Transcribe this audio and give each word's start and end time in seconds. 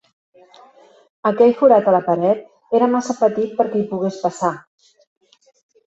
Aquell 1.31 1.53
forat 1.59 1.91
a 1.91 1.95
la 1.97 2.01
paret 2.09 2.79
era 2.81 2.91
massa 2.97 3.19
petit 3.23 3.57
per 3.61 3.71
que 3.71 3.81
hi 3.81 3.87
pogués 3.97 4.21
passar. 4.27 4.55